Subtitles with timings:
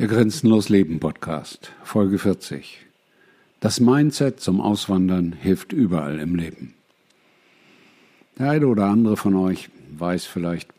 [0.00, 2.86] Der Grenzenlos Leben Podcast, Folge 40.
[3.60, 6.72] Das Mindset zum Auswandern hilft überall im Leben.
[8.38, 10.70] Der eine oder andere von euch weiß vielleicht,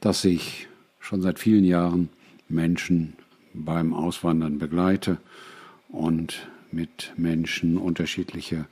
[0.00, 0.68] dass ich
[0.98, 2.10] schon seit vielen Jahren
[2.50, 3.14] Menschen
[3.54, 5.16] beim Auswandern begleite
[5.88, 8.66] und mit Menschen unterschiedliche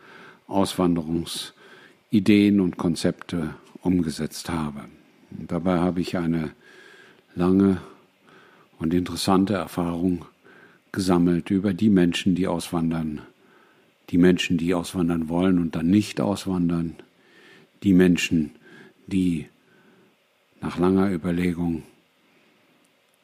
[0.48, 4.84] Auswanderungsideen und Konzepte umgesetzt habe.
[5.30, 6.50] Dabei habe ich eine
[7.34, 7.80] lange
[8.79, 10.25] und interessante Erfahrung
[10.93, 13.23] gesammelt über die Menschen, die auswandern,
[14.11, 16.97] die Menschen, die auswandern wollen und dann nicht auswandern,
[17.83, 18.52] die Menschen,
[19.07, 19.47] die
[20.61, 21.83] nach langer Überlegung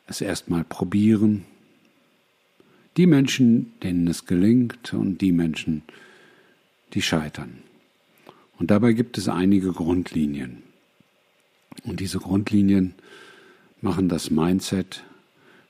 [0.07, 1.45] es erstmal probieren,
[2.97, 5.83] die Menschen, denen es gelingt und die Menschen,
[6.93, 7.59] die scheitern.
[8.59, 10.63] Und dabei gibt es einige Grundlinien.
[11.83, 12.95] Und diese Grundlinien
[13.81, 15.03] machen das Mindset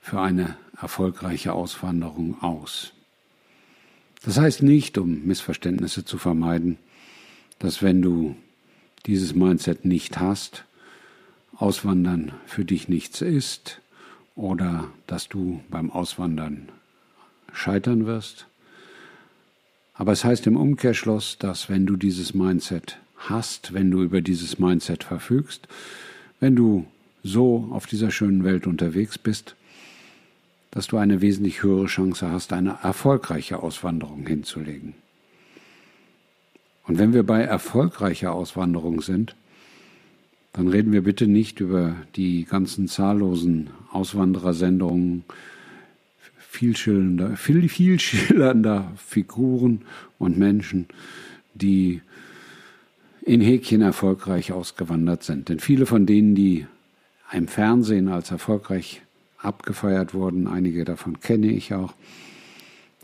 [0.05, 2.93] für eine erfolgreiche Auswanderung aus.
[4.23, 6.77] Das heißt nicht, um Missverständnisse zu vermeiden,
[7.59, 8.37] dass wenn du
[9.07, 10.67] dieses Mindset nicht hast,
[11.57, 13.81] Auswandern für dich nichts ist
[14.37, 16.69] oder dass du beim Auswandern
[17.55, 18.47] scheitern wirst.
[19.95, 24.59] Aber es heißt im Umkehrschluss, dass wenn du dieses Mindset hast, wenn du über dieses
[24.59, 25.67] Mindset verfügst,
[26.41, 26.87] wenn du
[27.23, 29.57] so auf dieser schönen Welt unterwegs bist,
[30.75, 34.95] dass du eine wesentlich höhere Chance hast, eine erfolgreiche Auswanderung hinzulegen.
[36.85, 39.37] Und wenn wir bei erfolgreicher Auswanderung sind,
[40.53, 45.25] dann reden wir bitte nicht über die ganzen zahllosen Auswanderersendungen
[46.37, 49.83] viel schillernder, viel, viel schillernder Figuren
[50.19, 50.87] und Menschen,
[51.55, 52.03] die
[53.23, 55.49] in Häkchen erfolgreich ausgewandert sind.
[55.49, 56.67] Denn viele von denen, die
[57.33, 59.04] im Fernsehen als erfolgreich
[59.45, 60.47] abgefeiert wurden.
[60.47, 61.95] Einige davon kenne ich auch.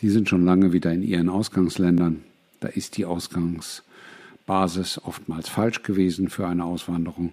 [0.00, 2.22] Die sind schon lange wieder in ihren Ausgangsländern.
[2.60, 7.32] Da ist die Ausgangsbasis oftmals falsch gewesen für eine Auswanderung.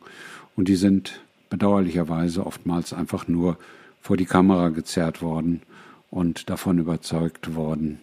[0.56, 3.58] Und die sind bedauerlicherweise oftmals einfach nur
[4.02, 5.62] vor die Kamera gezerrt worden
[6.10, 8.00] und davon überzeugt worden,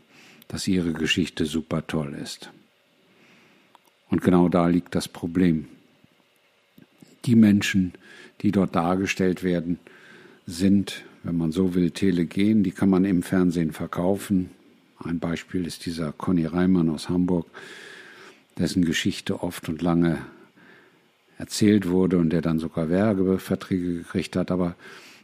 [0.48, 2.50] dass ihre Geschichte super toll ist.
[4.10, 5.66] Und genau da liegt das Problem.
[7.24, 7.94] Die Menschen,
[8.42, 9.78] die dort dargestellt werden,
[10.46, 12.62] sind, wenn man so will, telegen.
[12.62, 14.50] Die kann man im Fernsehen verkaufen.
[14.98, 17.46] Ein Beispiel ist dieser Conny Reimann aus Hamburg,
[18.58, 20.18] dessen Geschichte oft und lange
[21.38, 24.50] erzählt wurde und der dann sogar Werbeverträge gekriegt hat.
[24.50, 24.76] Aber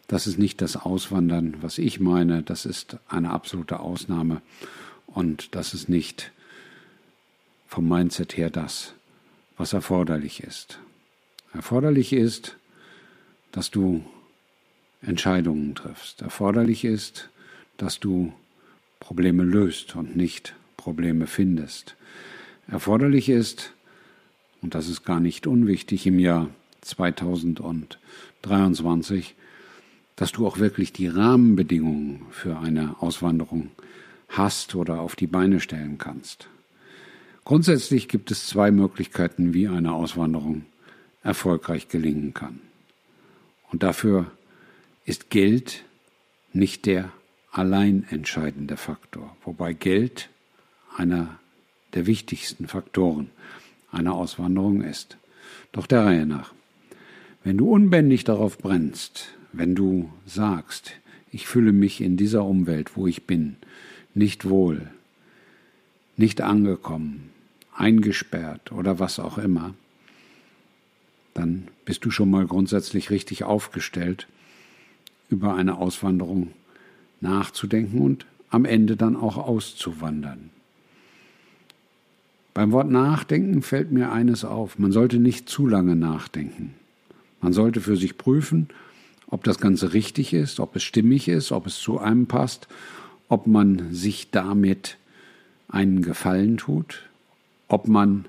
[0.08, 2.42] das ist nicht das Auswandern, was ich meine.
[2.42, 4.42] Das ist eine absolute Ausnahme.
[5.06, 6.32] Und das ist nicht
[7.68, 8.94] vom Mindset her das,
[9.56, 10.80] was erforderlich ist.
[11.52, 12.56] Erforderlich ist,
[13.52, 14.04] dass du
[15.02, 16.22] Entscheidungen triffst.
[16.22, 17.28] Erforderlich ist,
[17.76, 18.32] dass du
[19.00, 21.96] Probleme löst und nicht Probleme findest.
[22.68, 23.72] Erforderlich ist,
[24.62, 26.48] und das ist gar nicht unwichtig im Jahr
[26.82, 29.34] 2023,
[30.16, 33.70] dass du auch wirklich die Rahmenbedingungen für eine Auswanderung
[34.28, 36.48] hast oder auf die Beine stellen kannst.
[37.44, 40.66] Grundsätzlich gibt es zwei Möglichkeiten, wie eine Auswanderung
[41.22, 42.60] erfolgreich gelingen kann.
[43.72, 44.30] Und dafür
[45.04, 45.84] ist Geld
[46.52, 47.12] nicht der
[47.50, 50.28] allein entscheidende Faktor, wobei Geld
[50.96, 51.38] einer
[51.94, 53.30] der wichtigsten Faktoren
[53.90, 55.16] einer Auswanderung ist.
[55.72, 56.52] Doch der Reihe nach.
[57.42, 60.92] Wenn du unbändig darauf brennst, wenn du sagst,
[61.32, 63.56] ich fühle mich in dieser Umwelt, wo ich bin,
[64.14, 64.90] nicht wohl,
[66.16, 67.30] nicht angekommen,
[67.74, 69.74] eingesperrt oder was auch immer,
[71.34, 74.26] dann bist du schon mal grundsätzlich richtig aufgestellt
[75.30, 76.48] über eine Auswanderung
[77.20, 80.50] nachzudenken und am Ende dann auch auszuwandern.
[82.52, 84.78] Beim Wort Nachdenken fällt mir eines auf.
[84.78, 86.74] Man sollte nicht zu lange nachdenken.
[87.40, 88.68] Man sollte für sich prüfen,
[89.28, 92.66] ob das Ganze richtig ist, ob es stimmig ist, ob es zu einem passt,
[93.28, 94.98] ob man sich damit
[95.68, 97.08] einen Gefallen tut,
[97.68, 98.24] ob man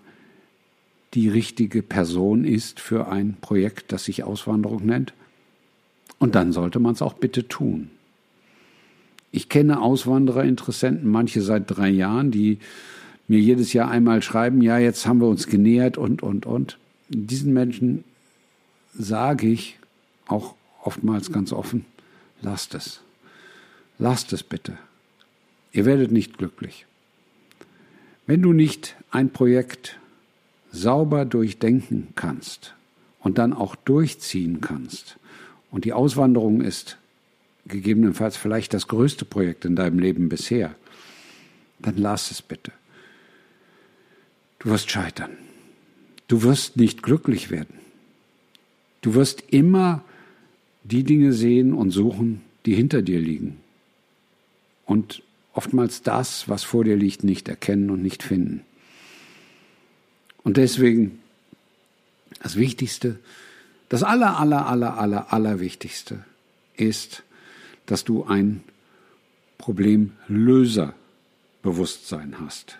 [1.15, 5.13] die richtige Person ist für ein Projekt, das sich Auswanderung nennt.
[6.21, 7.89] Und dann sollte man es auch bitte tun.
[9.31, 12.59] Ich kenne Auswandererinteressenten, manche seit drei Jahren, die
[13.27, 16.77] mir jedes Jahr einmal schreiben, ja, jetzt haben wir uns genähert und, und, und.
[17.09, 18.03] Diesen Menschen
[18.93, 19.79] sage ich
[20.27, 20.53] auch
[20.83, 21.85] oftmals ganz offen,
[22.43, 23.01] lasst es.
[23.97, 24.77] Lasst es bitte.
[25.71, 26.85] Ihr werdet nicht glücklich.
[28.27, 29.97] Wenn du nicht ein Projekt
[30.71, 32.75] sauber durchdenken kannst
[33.21, 35.17] und dann auch durchziehen kannst,
[35.71, 36.97] und die Auswanderung ist
[37.65, 40.75] gegebenenfalls vielleicht das größte Projekt in deinem Leben bisher,
[41.79, 42.71] dann lass es bitte.
[44.59, 45.31] Du wirst scheitern.
[46.27, 47.79] Du wirst nicht glücklich werden.
[49.01, 50.03] Du wirst immer
[50.83, 53.57] die Dinge sehen und suchen, die hinter dir liegen.
[54.85, 55.23] Und
[55.53, 58.61] oftmals das, was vor dir liegt, nicht erkennen und nicht finden.
[60.43, 61.19] Und deswegen
[62.41, 63.19] das Wichtigste,
[63.91, 66.23] das aller, aller, aller, aller, aller Wichtigste
[66.77, 67.23] ist,
[67.87, 68.63] dass du ein
[69.57, 72.77] Problemlöserbewusstsein hast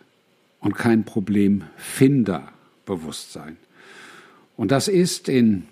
[0.61, 3.57] und kein Problemfinderbewusstsein.
[4.55, 5.63] Und das ist in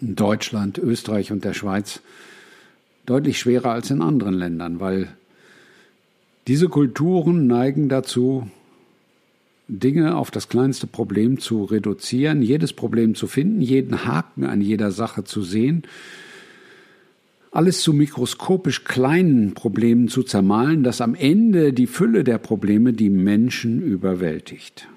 [0.00, 2.00] Deutschland, Österreich und der Schweiz
[3.06, 5.14] deutlich schwerer als in anderen Ländern, weil
[6.48, 8.50] diese Kulturen neigen dazu,
[9.68, 14.90] Dinge auf das kleinste Problem zu reduzieren, jedes Problem zu finden, jeden Haken an jeder
[14.90, 15.84] Sache zu sehen,
[17.50, 23.10] alles zu mikroskopisch kleinen Problemen zu zermalen, dass am Ende die Fülle der Probleme die
[23.10, 24.88] Menschen überwältigt.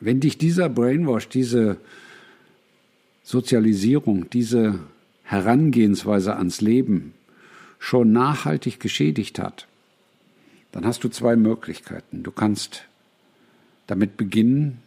[0.00, 1.78] Wenn dich dieser Brainwash, diese
[3.24, 4.78] Sozialisierung, diese
[5.24, 7.14] Herangehensweise ans Leben
[7.78, 9.66] schon nachhaltig geschädigt hat,
[10.70, 12.22] dann hast du zwei Möglichkeiten.
[12.22, 12.84] Du kannst
[13.92, 14.78] damit beginnen,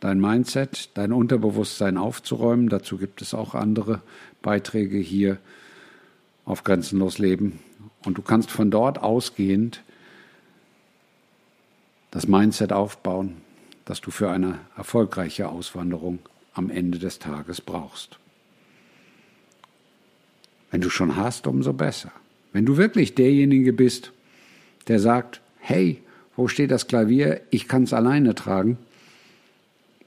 [0.00, 2.68] dein Mindset, dein Unterbewusstsein aufzuräumen.
[2.68, 4.02] Dazu gibt es auch andere
[4.42, 5.38] Beiträge hier
[6.44, 7.58] auf Grenzenlos Leben.
[8.04, 9.82] Und du kannst von dort ausgehend
[12.10, 13.38] das Mindset aufbauen,
[13.86, 16.18] das du für eine erfolgreiche Auswanderung
[16.52, 18.18] am Ende des Tages brauchst.
[20.70, 22.12] Wenn du schon hast, umso besser.
[22.52, 24.12] Wenn du wirklich derjenige bist,
[24.88, 26.02] der sagt, hey,
[26.36, 28.78] wo steht das Klavier, ich kann es alleine tragen,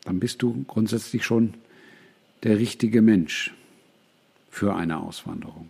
[0.05, 1.55] dann bist du grundsätzlich schon
[2.43, 3.53] der richtige Mensch
[4.49, 5.69] für eine Auswanderung.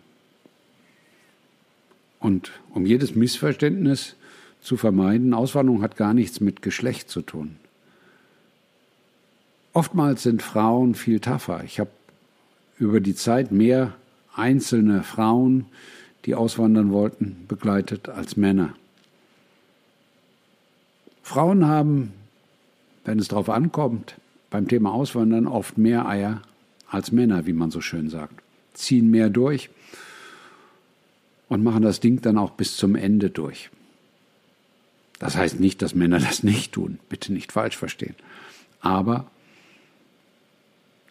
[2.20, 4.14] Und um jedes Missverständnis
[4.60, 7.56] zu vermeiden, Auswanderung hat gar nichts mit Geschlecht zu tun.
[9.72, 11.62] Oftmals sind Frauen viel tougher.
[11.64, 11.90] Ich habe
[12.78, 13.94] über die Zeit mehr
[14.34, 15.66] einzelne Frauen,
[16.24, 18.74] die auswandern wollten, begleitet als Männer.
[21.22, 22.12] Frauen haben,
[23.04, 24.16] wenn es darauf ankommt,
[24.50, 26.42] beim Thema Auswandern oft mehr Eier
[26.88, 28.42] als Männer, wie man so schön sagt.
[28.74, 29.70] Ziehen mehr durch
[31.48, 33.70] und machen das Ding dann auch bis zum Ende durch.
[35.18, 38.14] Das heißt nicht, dass Männer das nicht tun, bitte nicht falsch verstehen.
[38.80, 39.26] Aber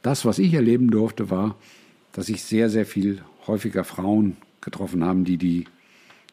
[0.02, 1.56] das, was ich erleben durfte, war,
[2.14, 5.66] dass ich sehr, sehr viel häufiger Frauen getroffen habe, die die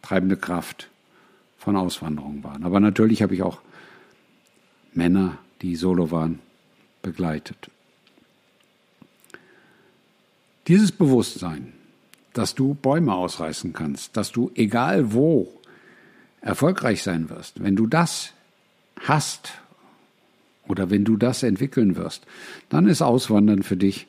[0.02, 0.88] treibende Kraft
[1.58, 2.64] von Auswanderung waren.
[2.64, 3.60] Aber natürlich habe ich auch
[4.96, 6.40] Männer, die solo waren,
[7.02, 7.70] begleitet.
[10.66, 11.72] Dieses Bewusstsein,
[12.32, 15.52] dass du Bäume ausreißen kannst, dass du egal wo
[16.40, 18.32] erfolgreich sein wirst, wenn du das
[19.00, 19.52] hast
[20.66, 22.26] oder wenn du das entwickeln wirst,
[22.68, 24.06] dann ist Auswandern für dich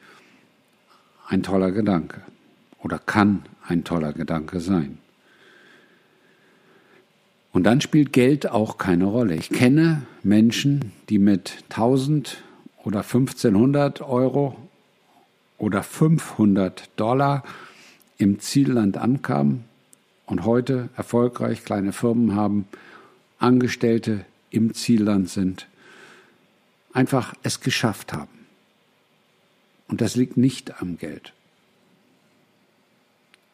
[1.27, 2.21] ein toller Gedanke
[2.79, 4.97] oder kann ein toller Gedanke sein.
[7.57, 9.33] Und dann spielt Geld auch keine Rolle.
[9.33, 12.43] Ich kenne Menschen, die mit 1000
[12.83, 14.55] oder 1500 Euro
[15.57, 17.43] oder 500 Dollar
[18.19, 19.63] im Zielland ankamen
[20.27, 22.67] und heute erfolgreich kleine Firmen haben,
[23.39, 25.67] Angestellte im Zielland sind,
[26.93, 28.45] einfach es geschafft haben.
[29.87, 31.33] Und das liegt nicht am Geld.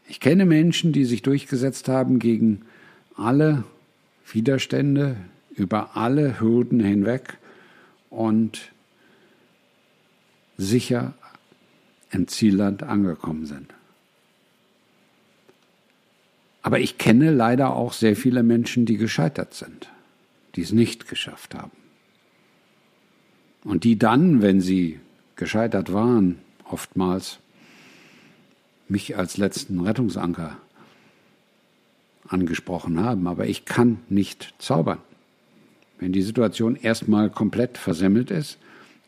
[0.09, 2.63] Ich kenne Menschen, die sich durchgesetzt haben gegen
[3.15, 3.63] alle
[4.31, 5.17] Widerstände
[5.55, 7.37] über alle Hürden hinweg
[8.09, 8.71] und
[10.57, 11.13] sicher
[12.11, 13.73] im Zielland angekommen sind.
[16.61, 19.89] Aber ich kenne leider auch sehr viele Menschen, die gescheitert sind,
[20.55, 21.71] die es nicht geschafft haben.
[23.63, 24.99] Und die dann, wenn sie
[25.35, 27.39] gescheitert waren, oftmals
[28.87, 30.57] mich als letzten Rettungsanker
[32.27, 34.99] angesprochen haben, aber ich kann nicht zaubern.
[35.99, 38.57] Wenn die Situation erstmal komplett versemmelt ist,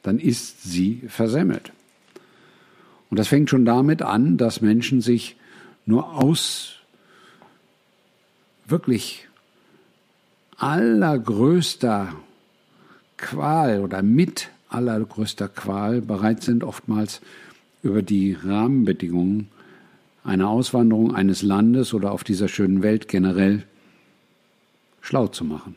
[0.03, 1.72] dann ist sie versemmelt.
[3.10, 5.36] Und das fängt schon damit an, dass Menschen sich
[5.86, 6.75] nur aus
[8.67, 9.27] wirklich
[10.57, 12.15] allergrößter
[13.17, 17.22] Qual oder mit allergrößter Qual bereit sind, oftmals
[17.84, 19.50] über die Rahmenbedingungen
[20.25, 23.63] eine Auswanderung eines Landes oder auf dieser schönen Welt generell
[25.01, 25.75] schlau zu machen.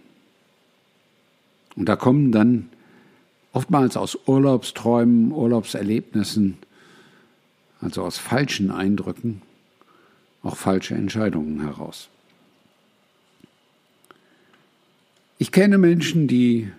[1.77, 2.71] Und da kommen dann
[3.53, 6.57] oftmals aus Urlaubsträumen, Urlaubserlebnissen,
[7.81, 9.43] also aus falschen Eindrücken,
[10.43, 12.09] auch falsche Entscheidungen heraus.
[15.37, 16.73] Ich kenne Menschen, die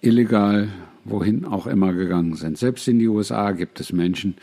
[0.00, 0.70] illegal
[1.04, 2.58] wohin auch immer gegangen sind.
[2.58, 4.36] Selbst in die USA gibt es Menschen,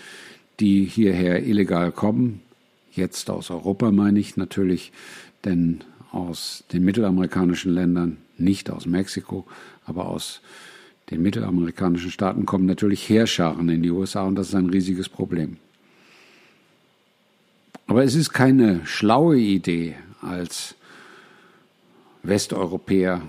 [0.60, 2.42] die hierher illegal kommen.
[2.92, 4.92] Jetzt aus Europa meine ich natürlich,
[5.46, 9.46] denn aus den mittelamerikanischen Ländern, nicht aus Mexiko,
[9.86, 10.42] aber aus
[11.10, 15.58] den mittelamerikanischen Staaten kommen natürlich Heerscharen in die USA und das ist ein riesiges Problem.
[17.88, 20.76] Aber es ist keine schlaue Idee, als
[22.24, 23.22] Westeuropäer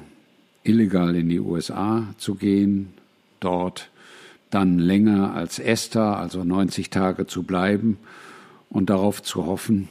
[0.65, 2.93] illegal in die USA zu gehen,
[3.39, 3.91] dort
[4.51, 7.99] dann länger als Esther, also 90 Tage zu bleiben
[8.71, 9.89] und darauf zu hoffen,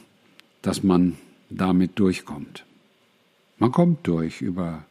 [0.62, 1.16] dass man
[1.50, 2.64] damit durchkommt.
[3.58, 4.84] Man kommt durch über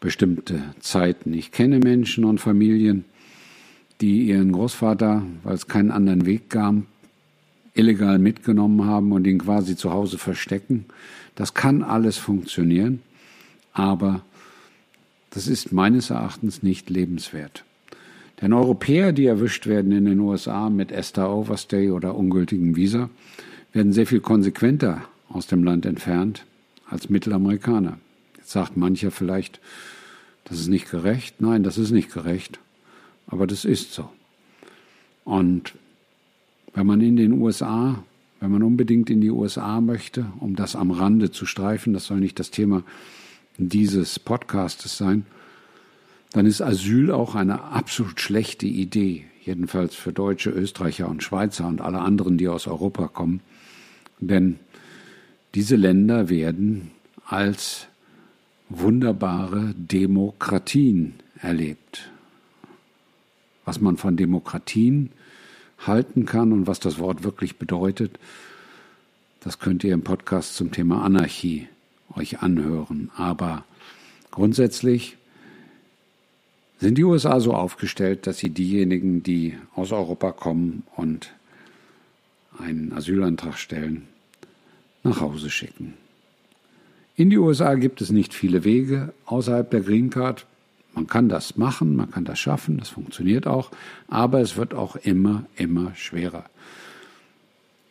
[0.00, 1.32] bestimmte Zeiten.
[1.32, 3.04] Ich kenne Menschen und Familien,
[4.00, 6.74] die ihren Großvater, weil es keinen anderen Weg gab,
[7.74, 10.86] illegal mitgenommen haben und ihn quasi zu Hause verstecken.
[11.34, 13.02] Das kann alles funktionieren,
[13.72, 14.22] aber
[15.30, 17.64] das ist meines Erachtens nicht lebenswert.
[18.40, 23.10] Denn Europäer, die erwischt werden in den USA mit Esther Overstay oder ungültigem Visa,
[23.72, 26.44] werden sehr viel konsequenter aus dem Land entfernt
[26.88, 27.98] als Mittelamerikaner.
[28.36, 29.60] Jetzt sagt mancher vielleicht,
[30.44, 31.40] das ist nicht gerecht.
[31.40, 32.58] Nein, das ist nicht gerecht.
[33.26, 34.10] Aber das ist so.
[35.24, 35.74] Und
[36.74, 38.04] wenn man in den USA,
[38.40, 42.20] wenn man unbedingt in die USA möchte, um das am Rande zu streifen, das soll
[42.20, 42.82] nicht das Thema
[43.56, 45.24] dieses Podcastes sein,
[46.34, 51.80] dann ist Asyl auch eine absolut schlechte Idee, jedenfalls für Deutsche, Österreicher und Schweizer und
[51.80, 53.40] alle anderen, die aus Europa kommen.
[54.18, 54.58] Denn
[55.54, 56.90] diese Länder werden
[57.24, 57.86] als
[58.68, 62.10] wunderbare Demokratien erlebt.
[63.64, 65.10] Was man von Demokratien
[65.78, 68.18] halten kann und was das Wort wirklich bedeutet,
[69.38, 71.68] das könnt ihr im Podcast zum Thema Anarchie
[72.16, 73.12] euch anhören.
[73.14, 73.64] Aber
[74.32, 75.16] grundsätzlich
[76.80, 81.32] sind die USA so aufgestellt, dass sie diejenigen, die aus Europa kommen und
[82.58, 84.04] einen Asylantrag stellen,
[85.02, 85.94] nach Hause schicken.
[87.16, 90.46] In die USA gibt es nicht viele Wege außerhalb der Green Card.
[90.94, 93.70] Man kann das machen, man kann das schaffen, das funktioniert auch,
[94.08, 96.44] aber es wird auch immer, immer schwerer.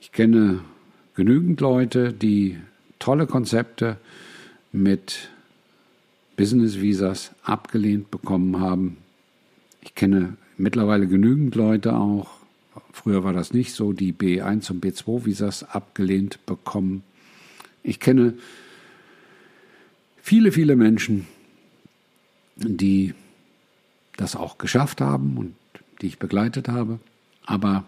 [0.01, 0.59] Ich kenne
[1.15, 2.57] genügend Leute, die
[2.99, 3.97] tolle Konzepte
[4.71, 5.29] mit
[6.35, 8.97] Business-Visas abgelehnt bekommen haben.
[9.81, 12.29] Ich kenne mittlerweile genügend Leute auch,
[12.91, 17.03] früher war das nicht so, die B1 und B2-Visas abgelehnt bekommen.
[17.83, 18.35] Ich kenne
[20.21, 21.27] viele, viele Menschen,
[22.55, 23.13] die
[24.17, 25.55] das auch geschafft haben und
[26.01, 26.99] die ich begleitet habe.
[27.45, 27.85] Aber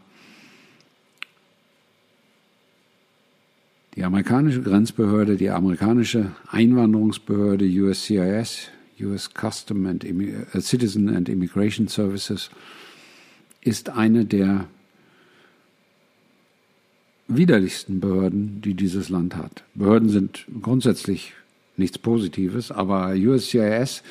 [3.96, 8.68] Die amerikanische Grenzbehörde, die amerikanische Einwanderungsbehörde USCIS,
[9.00, 12.50] US Custom and uh, Citizen and Immigration Services,
[13.62, 14.68] ist eine der
[17.30, 19.64] widerlichsten Behörden, die dieses Land hat.
[19.76, 21.34] Behörden sind grundsätzlich
[21.78, 24.04] nichts Positives, aber USCIS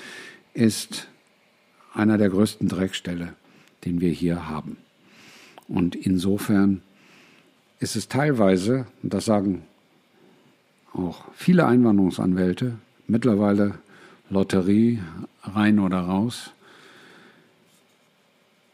[0.54, 1.08] ist
[1.92, 3.34] einer der größten Dreckstelle,
[3.84, 4.78] den wir hier haben.
[5.68, 6.80] Und insofern
[7.80, 9.62] ist es teilweise, und das sagen
[10.94, 13.78] auch viele Einwanderungsanwälte, mittlerweile
[14.30, 15.00] Lotterie,
[15.42, 16.52] rein oder raus.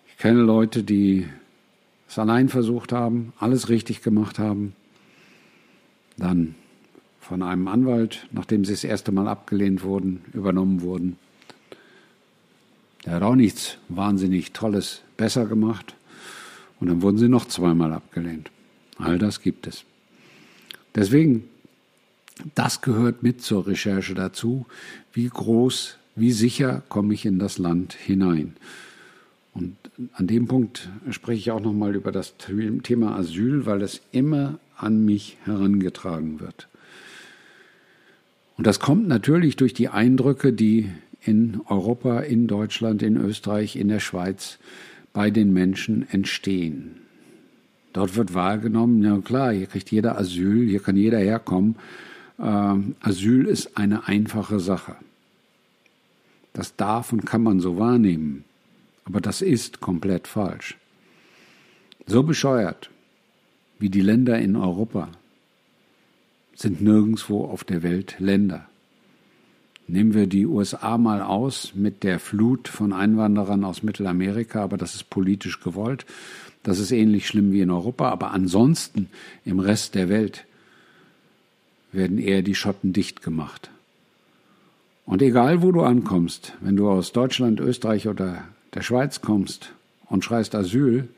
[0.09, 1.27] Ich kenne Leute, die
[2.09, 4.75] es allein versucht haben, alles richtig gemacht haben,
[6.17, 6.55] dann
[7.21, 11.17] von einem Anwalt, nachdem sie das erste Mal abgelehnt wurden, übernommen wurden.
[13.07, 15.95] Der hat auch nichts wahnsinnig Tolles besser gemacht.
[16.81, 18.51] Und dann wurden sie noch zweimal abgelehnt.
[18.99, 19.85] All das gibt es.
[20.95, 21.45] Deswegen
[22.55, 24.67] das gehört mit zur Recherche dazu.
[25.13, 28.57] Wie groß, wie sicher komme ich in das Land hinein?
[29.53, 29.77] Und
[30.13, 35.05] an dem Punkt spreche ich auch nochmal über das Thema Asyl, weil es immer an
[35.05, 36.69] mich herangetragen wird.
[38.57, 40.91] Und das kommt natürlich durch die Eindrücke, die
[41.23, 44.59] in Europa, in Deutschland, in Österreich, in der Schweiz
[45.13, 46.97] bei den Menschen entstehen.
[47.93, 51.75] Dort wird wahrgenommen, ja klar, hier kriegt jeder Asyl, hier kann jeder herkommen
[52.41, 54.97] Asyl ist eine einfache Sache.
[56.53, 58.45] Das darf und kann man so wahrnehmen,
[59.05, 60.77] aber das ist komplett falsch.
[62.07, 62.91] So bescheuert
[63.79, 65.09] wie die Länder in Europa
[66.55, 68.67] sind nirgendwo auf der Welt Länder.
[69.87, 74.95] Nehmen wir die USA mal aus mit der Flut von Einwanderern aus Mittelamerika, aber das
[74.95, 76.07] ist politisch gewollt.
[76.63, 79.09] Das ist ähnlich schlimm wie in Europa, aber ansonsten
[79.45, 80.45] im Rest der Welt
[81.93, 83.71] werden eher die Schotten dicht gemacht.
[85.07, 88.45] Und egal wo du ankommst, wenn du aus Deutschland, Österreich oder
[88.75, 89.73] der Schweiz kommst
[90.07, 91.09] und schreist Asyl,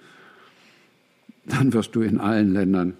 [1.44, 2.94] dann wirst du in allen Ländern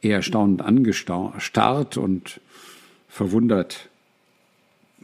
[0.00, 2.40] eher erstaunt angestarrt und
[3.08, 3.88] verwundert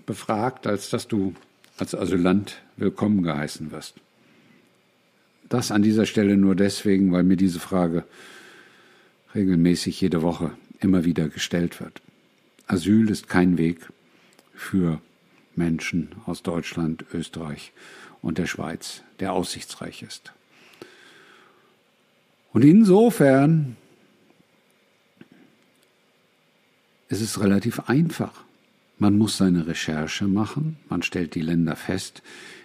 [0.06, 1.35] befragt, als dass du
[1.76, 3.94] als Asylant willkommen geheißen wirst.
[5.49, 8.04] Das an dieser Stelle nur deswegen, weil mir diese Frage
[9.35, 12.00] regelmäßig jede Woche immer wieder gestellt wird.
[12.66, 13.80] Asyl ist kein Weg
[14.54, 15.00] für
[15.56, 17.73] Menschen aus Deutschland, Österreich
[18.23, 20.32] und der Schweiz, der aussichtsreich ist.
[22.52, 23.76] Und insofern
[27.08, 28.44] ist es relativ einfach.
[28.99, 32.23] Man muss seine Recherche machen, man stellt die Länder fest,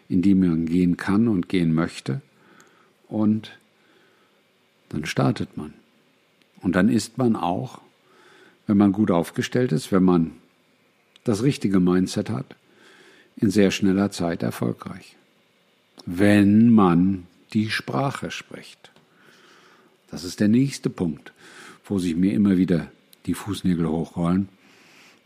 [0.09, 2.21] in die man gehen kann und gehen möchte,
[3.07, 3.51] und
[4.89, 5.73] dann startet man.
[6.61, 7.81] Und dann ist man auch,
[8.67, 10.31] wenn man gut aufgestellt ist, wenn man
[11.23, 12.55] das richtige Mindset hat,
[13.35, 15.15] in sehr schneller Zeit erfolgreich.
[16.05, 18.91] Wenn man die Sprache spricht.
[20.09, 21.33] Das ist der nächste Punkt,
[21.85, 22.91] wo sich mir immer wieder
[23.25, 24.49] die Fußnägel hochrollen,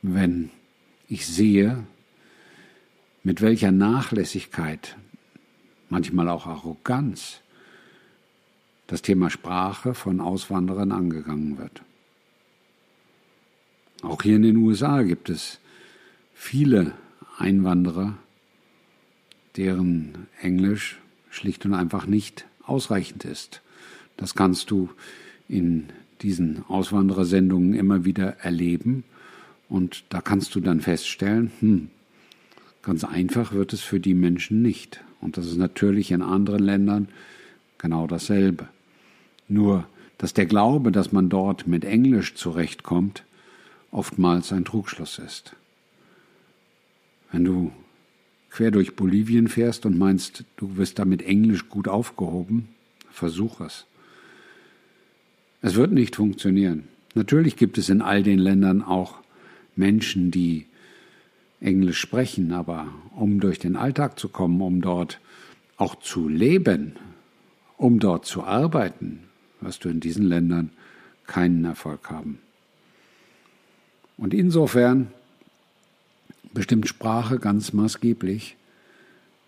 [0.01, 0.49] wenn
[1.07, 1.83] ich sehe,
[3.23, 4.95] mit welcher Nachlässigkeit,
[5.89, 7.39] manchmal auch Arroganz,
[8.87, 11.81] das Thema Sprache von Auswanderern angegangen wird.
[14.01, 15.59] Auch hier in den USA gibt es
[16.33, 16.93] viele
[17.37, 18.17] Einwanderer,
[19.55, 20.99] deren Englisch
[21.29, 23.61] schlicht und einfach nicht ausreichend ist.
[24.15, 24.89] Das kannst du
[25.47, 25.87] in
[26.21, 29.03] diesen Auswanderersendungen immer wieder erleben
[29.69, 31.89] und da kannst du dann feststellen, hm,
[32.81, 35.03] ganz einfach wird es für die Menschen nicht.
[35.21, 37.09] Und das ist natürlich in anderen Ländern
[37.77, 38.67] genau dasselbe.
[39.47, 39.87] Nur,
[40.17, 43.23] dass der Glaube, dass man dort mit Englisch zurechtkommt,
[43.91, 45.55] oftmals ein Trugschluss ist.
[47.31, 47.71] Wenn du
[48.49, 52.69] quer durch Bolivien fährst und meinst, du wirst da mit Englisch gut aufgehoben,
[53.11, 53.85] versuch es.
[55.61, 56.87] Es wird nicht funktionieren.
[57.15, 59.19] Natürlich gibt es in all den Ländern auch
[59.75, 60.65] Menschen, die
[61.59, 65.19] Englisch sprechen, aber um durch den Alltag zu kommen, um dort
[65.77, 66.95] auch zu leben,
[67.77, 69.23] um dort zu arbeiten,
[69.61, 70.71] wirst du in diesen Ländern
[71.25, 72.39] keinen Erfolg haben.
[74.17, 75.07] Und insofern
[76.53, 78.55] bestimmt Sprache ganz maßgeblich,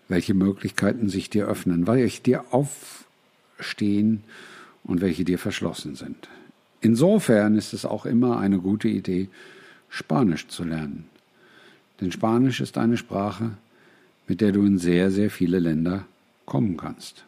[0.08, 4.22] welche Möglichkeiten sich dir öffnen, welche dir aufstehen
[4.84, 6.28] und welche dir verschlossen sind.
[6.80, 9.28] Insofern ist es auch immer eine gute Idee,
[9.88, 11.06] Spanisch zu lernen.
[12.00, 13.50] Denn Spanisch ist eine Sprache,
[14.28, 16.06] mit der du in sehr, sehr viele Länder
[16.46, 17.24] kommen kannst.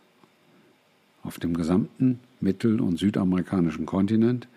[1.22, 4.48] Auf dem gesamten mittel- und südamerikanischen Kontinent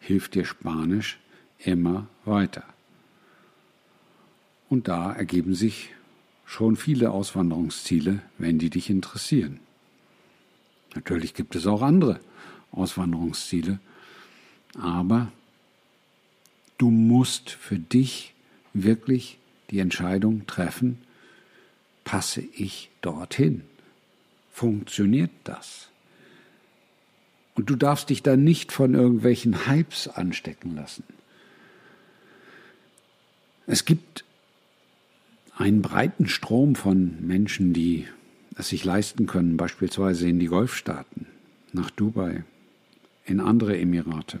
[0.00, 1.18] hilft dir Spanisch
[1.64, 2.64] immer weiter.
[4.68, 5.90] Und da ergeben sich
[6.46, 9.60] schon viele Auswanderungsziele, wenn die dich interessieren.
[10.94, 12.20] Natürlich gibt es auch andere
[12.72, 13.78] Auswanderungsziele,
[14.78, 15.30] aber
[16.82, 18.34] Du musst für dich
[18.74, 19.38] wirklich
[19.70, 20.98] die Entscheidung treffen,
[22.02, 23.62] passe ich dorthin?
[24.50, 25.90] Funktioniert das?
[27.54, 31.04] Und du darfst dich da nicht von irgendwelchen Hypes anstecken lassen.
[33.66, 34.24] Es gibt
[35.56, 38.06] einen breiten Strom von Menschen, die
[38.56, 41.26] es sich leisten können, beispielsweise in die Golfstaaten,
[41.72, 42.44] nach Dubai,
[43.24, 44.40] in andere Emirate.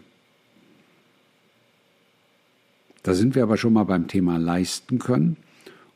[3.02, 5.36] Da sind wir aber schon mal beim Thema leisten können.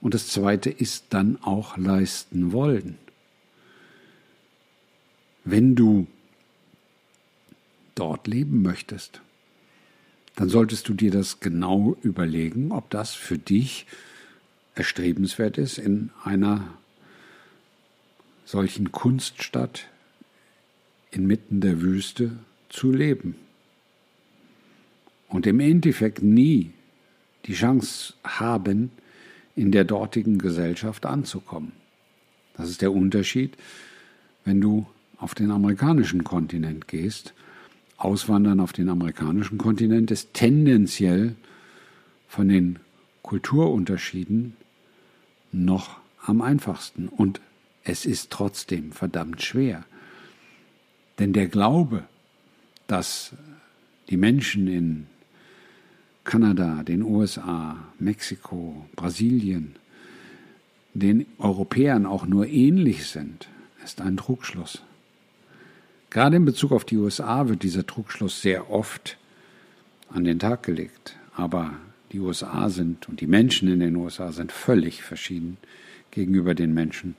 [0.01, 2.99] Und das Zweite ist dann auch leisten wollen.
[5.45, 6.07] Wenn du
[7.95, 9.21] dort leben möchtest,
[10.37, 13.87] dann solltest du dir das genau überlegen, ob das für dich
[14.75, 16.69] erstrebenswert ist, in einer
[18.45, 19.89] solchen Kunststadt
[21.11, 22.33] inmitten der Wüste
[22.69, 23.35] zu leben.
[25.29, 26.71] Und im Endeffekt nie
[27.47, 28.91] die Chance haben,
[29.57, 31.73] in der dortigen Gesellschaft anzukommen.
[32.57, 33.57] Das ist der Unterschied,
[34.45, 37.33] wenn du auf den amerikanischen Kontinent gehst.
[37.97, 41.35] Auswandern auf den amerikanischen Kontinent ist tendenziell
[42.29, 42.79] von den
[43.23, 44.57] Kulturunterschieden
[45.53, 47.09] noch am einfachsten.
[47.09, 47.41] Und
[47.85, 49.85] es ist trotzdem verdammt schwer.
[51.19, 52.05] Denn der Glaube,
[52.87, 53.33] dass
[54.11, 55.07] die Menschen in
[56.25, 59.77] Kanada, den USA, Mexiko, Brasilien,
[60.93, 63.49] den Europäern auch nur ähnlich sind,
[63.85, 64.83] ist ein Trugschluss.
[66.11, 69.17] Gerade in Bezug auf die USA wird dieser Trugschluss sehr oft
[70.09, 71.17] an den Tag gelegt.
[71.35, 71.75] Aber
[72.13, 75.59] die USA sind und die Menschen in den USA sind völlig verschieden
[76.11, 77.17] gegenüber den Menschen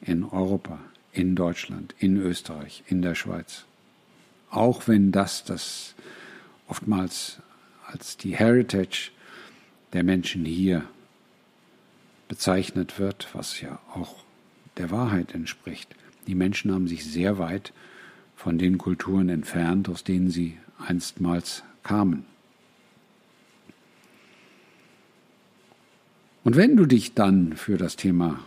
[0.00, 0.78] in Europa,
[1.12, 3.64] in Deutschland, in Österreich, in der Schweiz.
[4.50, 5.94] Auch wenn das das
[6.66, 7.38] oftmals
[7.86, 9.10] als die Heritage
[9.92, 10.84] der Menschen hier
[12.28, 14.24] bezeichnet wird, was ja auch
[14.78, 15.94] der Wahrheit entspricht.
[16.26, 17.72] Die Menschen haben sich sehr weit
[18.42, 22.24] von den Kulturen entfernt, aus denen sie einstmals kamen.
[26.42, 28.40] Und wenn du dich dann für das Thema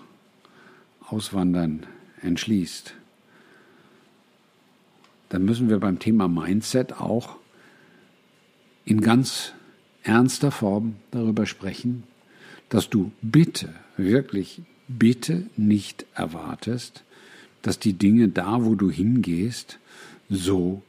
[0.99, 1.85] Auswandern
[2.21, 2.93] entschließt,
[5.29, 7.37] dann müssen wir beim Thema Mindset auch
[8.83, 9.53] in ganz
[10.03, 12.03] ernster Form darüber sprechen,
[12.67, 17.05] dass du bitte, wirklich bitte nicht erwartest,
[17.61, 19.79] dass die Dinge da, wo du hingehst,
[20.29, 20.81] so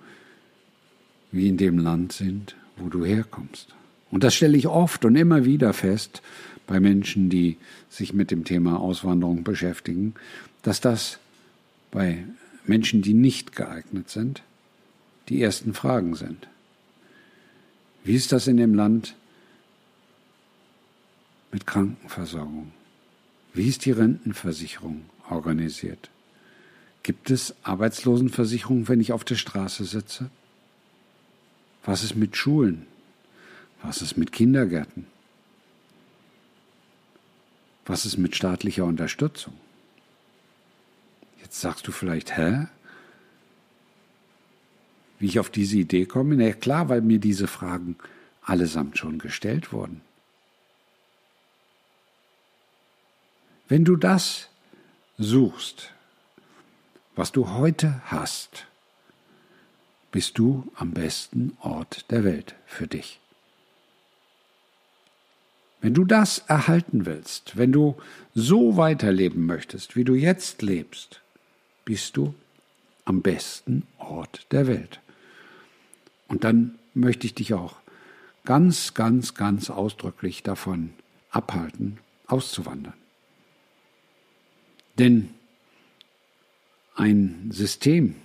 [1.32, 3.74] wie in dem Land sind, wo du herkommst.
[4.10, 6.22] Und das stelle ich oft und immer wieder fest
[6.66, 7.56] bei Menschen, die
[7.88, 10.14] sich mit dem Thema Auswanderung beschäftigen,
[10.62, 11.18] dass das
[11.90, 12.24] bei
[12.66, 14.42] Menschen, die nicht geeignet sind,
[15.28, 16.48] die ersten Fragen sind.
[18.04, 19.14] Wie ist das in dem Land
[21.52, 22.72] mit Krankenversorgung?
[23.52, 26.10] Wie ist die Rentenversicherung organisiert?
[27.06, 30.28] Gibt es Arbeitslosenversicherung, wenn ich auf der Straße sitze?
[31.84, 32.84] Was ist mit Schulen?
[33.80, 35.06] Was ist mit Kindergärten?
[37.84, 39.54] Was ist mit staatlicher Unterstützung?
[41.40, 42.66] Jetzt sagst du vielleicht, hä?
[45.20, 46.34] Wie ich auf diese Idee komme?
[46.34, 47.94] Na ja, klar, weil mir diese Fragen
[48.42, 50.00] allesamt schon gestellt wurden.
[53.68, 54.48] Wenn du das
[55.18, 55.92] suchst,
[57.16, 58.66] was du heute hast,
[60.12, 63.20] bist du am besten Ort der Welt für dich.
[65.80, 67.96] Wenn du das erhalten willst, wenn du
[68.34, 71.20] so weiterleben möchtest, wie du jetzt lebst,
[71.84, 72.34] bist du
[73.04, 75.00] am besten Ort der Welt.
[76.28, 77.76] Und dann möchte ich dich auch
[78.44, 80.90] ganz, ganz, ganz ausdrücklich davon
[81.30, 82.94] abhalten, auszuwandern.
[84.98, 85.30] Denn
[86.96, 88.16] ein System,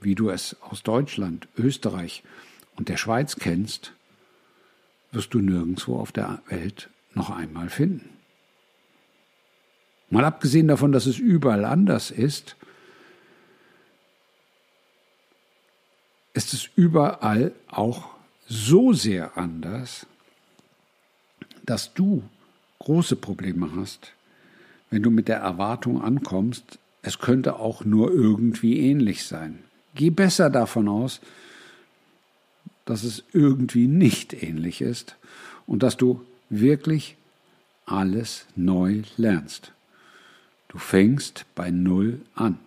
[0.00, 2.22] wie du es aus Deutschland, Österreich
[2.76, 3.92] und der Schweiz kennst,
[5.12, 8.10] wirst du nirgendwo auf der Welt noch einmal finden.
[10.10, 12.56] Mal abgesehen davon, dass es überall anders ist,
[16.34, 18.10] ist es überall auch
[18.46, 20.06] so sehr anders,
[21.64, 22.22] dass du
[22.78, 24.12] große Probleme hast,
[24.90, 29.60] wenn du mit der Erwartung ankommst, es könnte auch nur irgendwie ähnlich sein.
[29.94, 31.20] Geh besser davon aus,
[32.84, 35.16] dass es irgendwie nicht ähnlich ist
[35.66, 37.16] und dass du wirklich
[37.84, 39.72] alles neu lernst.
[40.68, 42.58] Du fängst bei Null an.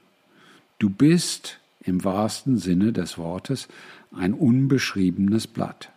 [0.79, 3.67] Du bist im wahrsten Sinne des Wortes
[4.11, 5.91] ein unbeschriebenes Blatt.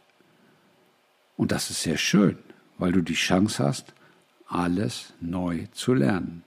[1.37, 2.39] Und das ist sehr schön,
[2.79, 3.93] weil du die Chance hast,
[4.47, 6.45] alles neu zu lernen,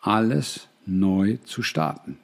[0.00, 2.18] alles neu zu starten.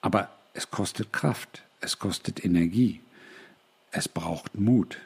[0.00, 3.00] Aber es kostet Kraft, es kostet Energie,
[3.90, 4.98] es braucht Mut,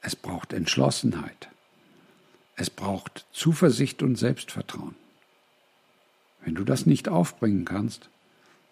[0.00, 1.48] es braucht Entschlossenheit,
[2.56, 4.94] es braucht Zuversicht und Selbstvertrauen.
[6.44, 8.08] Wenn du das nicht aufbringen kannst,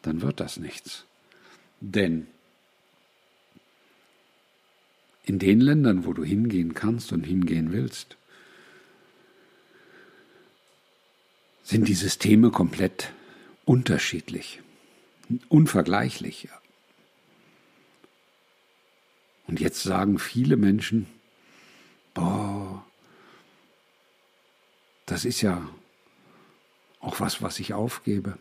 [0.02, 1.04] dann wird das nichts.
[1.80, 2.26] Denn
[5.24, 8.16] in den Ländern, wo du hingehen kannst und hingehen willst,
[11.66, 13.12] sind die Systeme komplett
[13.64, 14.62] unterschiedlich,
[15.48, 16.48] unvergleichlich.
[19.48, 21.08] Und jetzt sagen viele Menschen,
[22.14, 22.86] boah,
[25.06, 25.68] das ist ja
[27.00, 28.38] auch was, was ich aufgebe.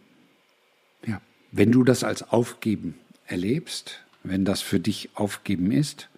[1.08, 1.20] Ja,
[1.52, 2.94] wenn du das als Aufgeben
[3.26, 6.10] erlebst, wenn das für dich Aufgeben ist,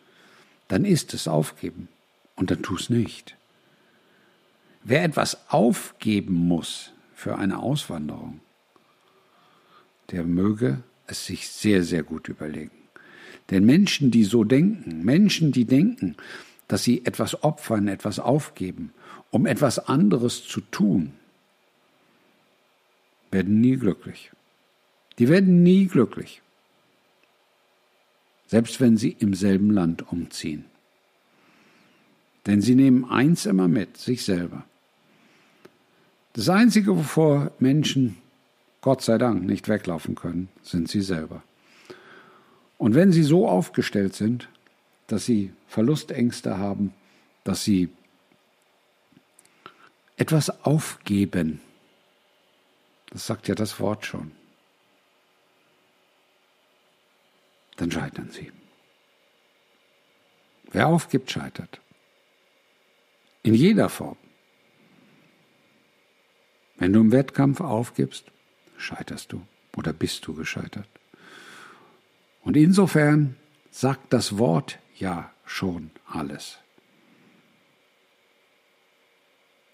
[0.68, 1.88] dann ist es Aufgeben
[2.36, 3.38] und dann tu es nicht.
[4.84, 8.42] Wer etwas aufgeben muss, für eine Auswanderung,
[10.12, 12.78] der möge es sich sehr, sehr gut überlegen.
[13.50, 16.16] Denn Menschen, die so denken, Menschen, die denken,
[16.68, 18.94] dass sie etwas opfern, etwas aufgeben,
[19.32, 21.14] um etwas anderes zu tun,
[23.32, 24.32] werden nie glücklich.
[25.18, 26.44] Die werden nie glücklich.
[28.46, 30.66] Selbst wenn sie im selben Land umziehen.
[32.46, 34.66] Denn sie nehmen eins immer mit, sich selber.
[36.38, 38.22] Das Einzige, wovor Menschen,
[38.82, 41.42] Gott sei Dank, nicht weglaufen können, sind sie selber.
[42.78, 44.48] Und wenn sie so aufgestellt sind,
[45.08, 46.94] dass sie Verlustängste haben,
[47.44, 47.90] dass sie
[50.16, 51.60] etwas aufgeben,
[53.10, 54.32] das sagt ja das Wort schon,
[57.78, 58.52] dann scheitern sie.
[60.70, 61.82] Wer aufgibt, scheitert.
[63.42, 64.18] In jeder Form.
[66.78, 68.26] Wenn du im Wettkampf aufgibst,
[68.78, 69.42] scheiterst du
[69.76, 70.88] oder bist du gescheitert.
[72.44, 73.36] Und insofern
[73.72, 76.60] sagt das Wort ja schon alles.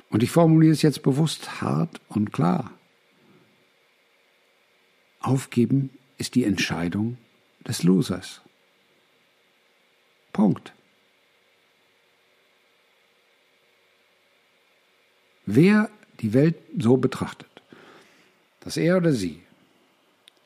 [0.10, 2.72] Und ich formuliere es jetzt bewusst hart und klar.
[5.20, 7.18] Aufgeben ist die Entscheidung
[7.68, 8.42] des Losers.
[10.32, 10.74] Punkt.
[15.46, 15.90] Wer
[16.24, 17.50] die Welt so betrachtet,
[18.62, 19.42] dass er oder sie,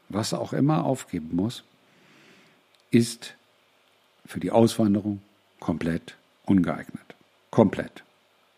[0.10, 1.64] was auch immer aufgeben muss,
[2.90, 3.36] ist
[4.26, 5.22] für die Auswanderung
[5.60, 7.16] komplett ungeeignet.
[7.52, 8.04] Komplett.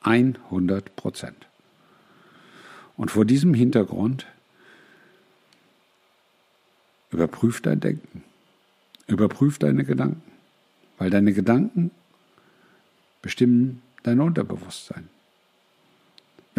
[0.02, 1.46] 100 Prozent.
[2.96, 4.26] Und vor diesem Hintergrund
[7.12, 8.24] überprüf dein Denken,
[9.08, 10.32] überprüf deine Gedanken,
[10.98, 11.92] weil deine Gedanken
[13.22, 15.10] bestimmen dein Unterbewusstsein.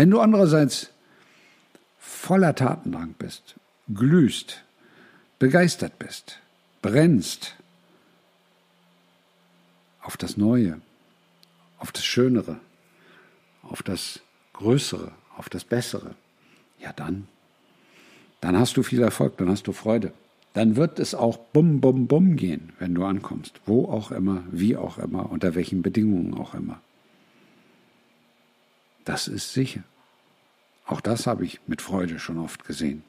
[0.01, 0.89] Wenn du andererseits
[1.99, 3.57] voller Tatendrang bist,
[3.93, 4.65] glühst,
[5.39, 6.39] begeistert bist,
[6.81, 7.55] brennst
[10.01, 10.81] auf das Neue,
[11.79, 12.59] auf das Schönere,
[13.63, 14.21] auf das
[14.55, 16.15] Größere, auf das Bessere,
[16.79, 17.29] ja dann,
[18.41, 20.15] dann hast du viel Erfolg, dann hast du Freude.
[20.55, 24.79] Dann wird es auch bum, bum, bum gehen, wenn du ankommst, wo auch immer, wie
[24.79, 26.81] auch immer, unter welchen Bedingungen auch immer.
[29.05, 29.83] Das ist sicher.
[30.91, 33.05] Auch das habe ich mit Freude schon oft gesehen.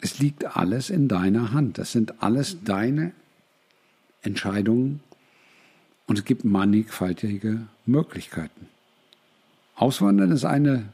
[0.00, 1.78] Es liegt alles in deiner Hand.
[1.78, 3.10] Das sind alles deine
[4.22, 5.00] Entscheidungen
[6.06, 8.68] und es gibt mannigfaltige Möglichkeiten.
[9.74, 10.84] Auswandern ist eine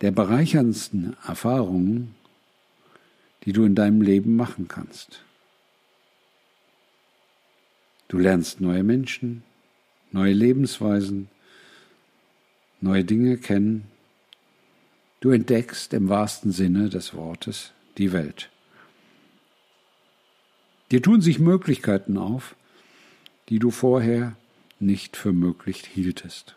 [0.00, 2.14] der bereicherndsten Erfahrungen,
[3.44, 5.22] die du in deinem Leben machen kannst.
[8.08, 9.42] Du lernst neue Menschen,
[10.12, 11.28] neue Lebensweisen,
[12.80, 13.84] neue Dinge kennen.
[15.20, 18.50] Du entdeckst im wahrsten Sinne des Wortes die Welt.
[20.90, 22.54] Dir tun sich Möglichkeiten auf,
[23.48, 24.36] die du vorher
[24.78, 26.54] nicht für möglich hieltest.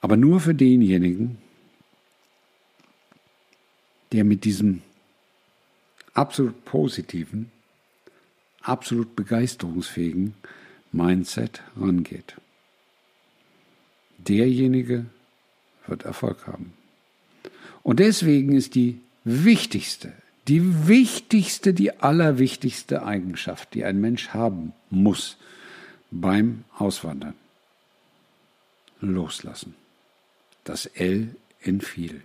[0.00, 1.38] Aber nur für denjenigen,
[4.12, 4.82] der mit diesem
[6.14, 7.50] absolut positiven,
[8.62, 10.34] absolut begeisterungsfähigen
[10.92, 12.36] Mindset rangeht.
[14.28, 15.06] Derjenige
[15.86, 16.72] wird Erfolg haben.
[17.82, 20.12] Und deswegen ist die wichtigste,
[20.48, 25.36] die wichtigste, die allerwichtigste Eigenschaft, die ein Mensch haben muss
[26.10, 27.34] beim Auswandern.
[29.00, 29.74] Loslassen.
[30.64, 32.22] Das L in viel.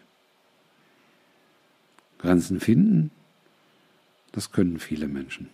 [2.18, 3.12] Grenzen finden,
[4.32, 5.50] das können viele Menschen.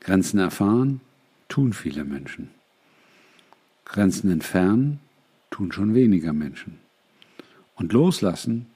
[0.00, 1.00] Grenzen erfahren,
[1.48, 2.50] tun viele Menschen.
[3.84, 5.00] Grenzen entfernen,
[5.52, 6.78] tun schon weniger Menschen.
[7.76, 8.66] Und loslassen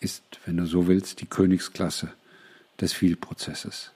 [0.00, 2.12] ist, wenn du so willst, die Königsklasse
[2.80, 3.90] des Vielprozesses.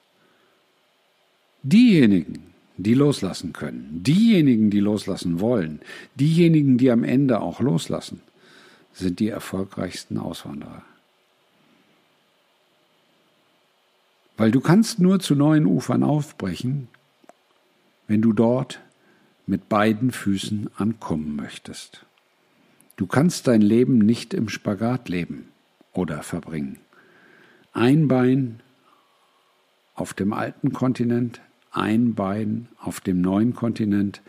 [1.62, 5.80] Diejenigen, die loslassen können, diejenigen, die loslassen wollen,
[6.14, 8.20] diejenigen, die am Ende auch loslassen,
[8.92, 10.82] sind die erfolgreichsten Auswanderer.
[14.36, 16.88] Weil du kannst nur zu neuen Ufern aufbrechen,
[18.06, 18.80] wenn du dort
[19.48, 22.04] mit beiden Füßen ankommen möchtest.
[22.96, 25.48] Du kannst dein Leben nicht im Spagat leben
[25.92, 26.78] oder verbringen.
[27.72, 28.60] Ein Bein
[29.94, 34.20] auf dem alten Kontinent, ein Bein auf dem neuen Kontinent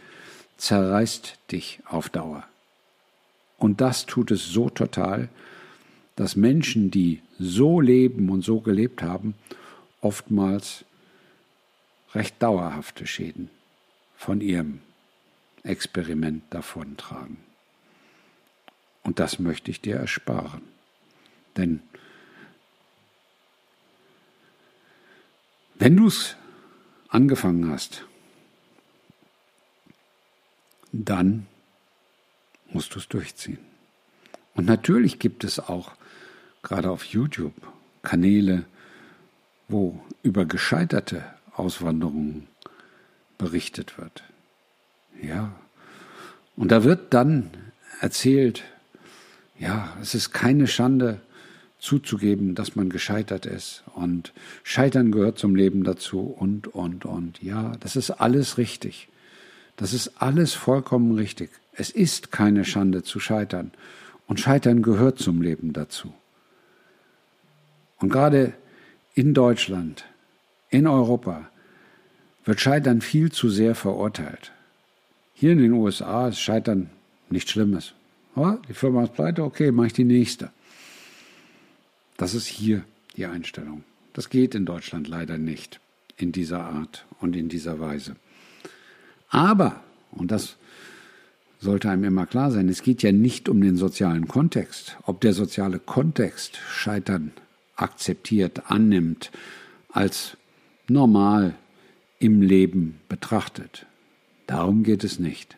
[0.58, 2.46] zerreißt dich auf Dauer.
[3.58, 5.28] Und das tut es so total,
[6.16, 9.36] dass Menschen, die so leben und so gelebt haben,
[10.00, 10.86] oftmals
[12.14, 13.50] recht dauerhafte Schäden
[14.16, 14.80] von ihrem
[15.64, 17.38] Experiment davontragen.
[19.04, 20.62] Und das möchte ich dir ersparen.
[21.58, 21.82] Denn
[25.76, 26.36] wenn du es
[27.08, 28.06] angefangen hast,
[30.92, 31.48] dann
[32.72, 33.60] musst du es durchziehen.
[34.54, 35.94] Und natürlich gibt es auch
[36.62, 37.54] gerade auf YouTube
[38.02, 38.66] Kanäle,
[39.68, 42.48] wo über gescheiterte Auswanderungen
[43.38, 44.24] berichtet wird.
[45.22, 45.54] Ja.
[46.56, 47.50] Und da wird dann
[48.02, 48.64] erzählt,
[49.58, 51.20] ja, es ist keine Schande
[51.80, 57.42] zuzugeben, dass man gescheitert ist und Scheitern gehört zum Leben dazu und, und, und.
[57.42, 59.08] Ja, das ist alles richtig.
[59.78, 61.52] Das ist alles vollkommen richtig.
[61.74, 63.72] Es ist keine Schande zu scheitern
[64.28, 66.14] und Scheitern gehört zum Leben dazu.
[67.98, 68.54] Und gerade
[69.14, 70.06] in Deutschland,
[70.70, 71.50] in Europa,
[72.44, 74.52] wird Scheitern viel zu sehr verurteilt.
[75.40, 76.90] Hier in den USA ist Scheitern
[77.30, 77.94] nichts Schlimmes.
[78.36, 80.52] Die Firma ist pleite, okay, mache ich die nächste.
[82.18, 82.84] Das ist hier
[83.16, 83.86] die Einstellung.
[84.12, 85.80] Das geht in Deutschland leider nicht
[86.18, 88.18] in dieser Art und in dieser Weise.
[89.30, 90.58] Aber, und das
[91.62, 95.32] sollte einem immer klar sein, es geht ja nicht um den sozialen Kontext, ob der
[95.32, 97.32] soziale Kontext Scheitern
[97.78, 99.32] akzeptiert, annimmt,
[99.90, 100.36] als
[100.90, 101.56] normal
[102.20, 103.86] im Leben betrachtet.
[104.50, 105.58] Darum geht es nicht.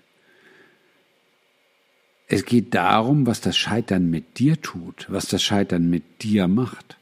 [2.28, 6.98] Es geht darum, was das Scheitern mit dir tut, was das Scheitern mit dir macht.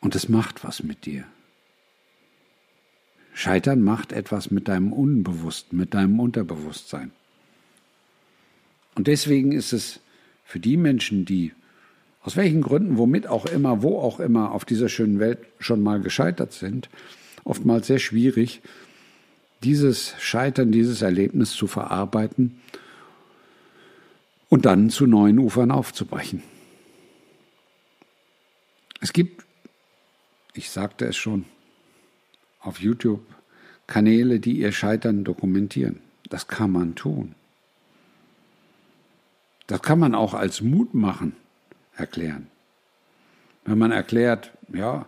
[0.00, 1.24] Und es macht was mit dir.
[3.34, 7.12] Scheitern macht etwas mit deinem Unbewussten, mit deinem Unterbewusstsein.
[8.94, 10.00] Und deswegen ist es
[10.42, 11.52] für die Menschen, die
[12.22, 16.00] aus welchen Gründen, womit auch immer, wo auch immer auf dieser schönen Welt schon mal
[16.00, 16.88] gescheitert sind,
[17.44, 18.62] oftmals sehr schwierig,
[19.62, 22.60] dieses Scheitern, dieses Erlebnis zu verarbeiten
[24.48, 26.42] und dann zu neuen Ufern aufzubrechen.
[29.00, 29.44] Es gibt,
[30.54, 31.44] ich sagte es schon,
[32.60, 33.24] auf YouTube
[33.86, 36.00] Kanäle, die ihr Scheitern dokumentieren.
[36.30, 37.34] Das kann man tun.
[39.66, 41.34] Das kann man auch als Mut machen
[41.96, 42.46] erklären.
[43.64, 45.06] Wenn man erklärt, ja,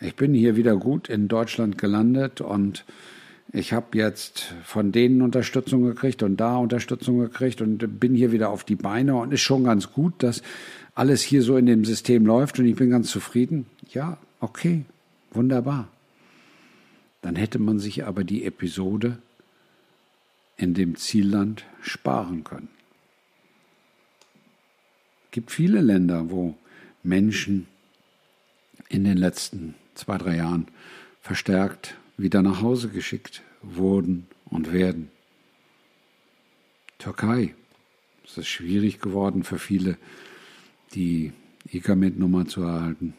[0.00, 2.84] ich bin hier wieder gut in Deutschland gelandet und
[3.52, 8.48] ich habe jetzt von denen Unterstützung gekriegt und da Unterstützung gekriegt und bin hier wieder
[8.50, 10.42] auf die Beine und ist schon ganz gut, dass
[10.94, 13.66] alles hier so in dem System läuft und ich bin ganz zufrieden.
[13.92, 14.84] Ja, okay,
[15.32, 15.88] wunderbar.
[17.22, 19.18] Dann hätte man sich aber die Episode
[20.56, 22.68] in dem Zielland sparen können.
[25.26, 26.54] Es gibt viele Länder, wo
[27.02, 27.66] Menschen
[28.88, 30.66] in den letzten zwei, drei Jahren
[31.20, 35.10] verstärkt wieder nach Hause geschickt wurden und werden.
[36.98, 37.54] Türkei.
[38.24, 39.96] Es ist schwierig geworden für viele,
[40.94, 41.32] die
[41.72, 43.14] ICAMET-Nummer zu erhalten.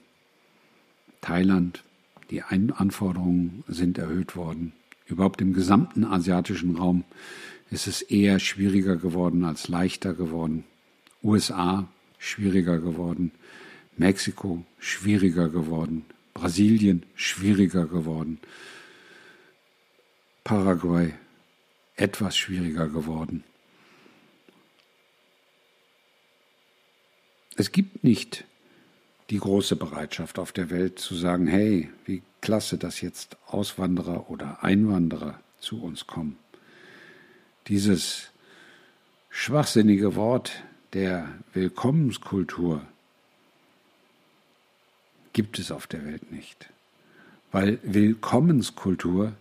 [1.22, 1.84] Thailand.
[2.30, 4.72] Die Anforderungen sind erhöht worden.
[5.06, 7.04] Überhaupt im gesamten asiatischen Raum
[7.70, 10.64] ist es eher schwieriger geworden als leichter geworden.
[11.24, 11.90] USA
[12.20, 13.32] schwieriger geworden.
[13.98, 16.06] Mexiko schwieriger geworden.
[16.34, 18.40] Brasilien schwieriger geworden.
[20.44, 21.14] Paraguay
[21.96, 23.44] etwas schwieriger geworden.
[27.56, 28.46] Es gibt nicht
[29.30, 34.64] die große Bereitschaft auf der Welt zu sagen, hey, wie klasse, dass jetzt Auswanderer oder
[34.64, 36.38] Einwanderer zu uns kommen.
[37.68, 38.32] Dieses
[39.30, 40.64] schwachsinnige Wort
[40.94, 42.82] der Willkommenskultur
[45.34, 46.70] gibt es auf der Welt nicht,
[47.52, 49.34] weil Willkommenskultur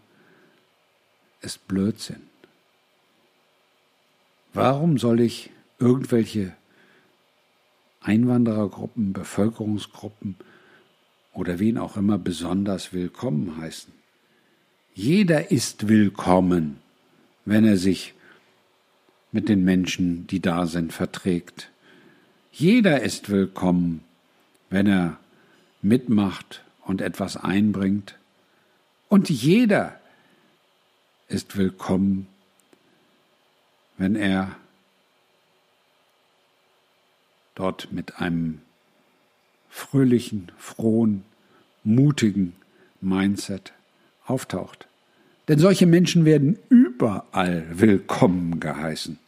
[1.41, 2.23] ist Blödsinn.
[4.53, 6.53] Warum soll ich irgendwelche
[8.01, 10.37] Einwanderergruppen, Bevölkerungsgruppen
[11.33, 13.93] oder wen auch immer besonders willkommen heißen?
[14.95, 16.79] Jeder ist willkommen,
[17.45, 18.15] wenn er sich
[19.33, 21.71] mit den Menschen, die da sind, verträgt.
[22.53, 24.03] Jeder ist willkommen,
[24.69, 25.19] wenn er
[25.83, 28.17] mitmacht und etwas einbringt.
[29.09, 29.99] Und jeder
[31.29, 32.27] ist willkommen,
[33.99, 34.57] wenn er
[37.55, 38.61] dort mit einem
[39.69, 41.25] fröhlichen, frohen,
[41.85, 42.55] mutigen
[43.01, 43.73] Mindset
[44.27, 44.87] auftaucht.
[45.49, 49.19] Denn solche Menschen werden überall willkommen geheißen.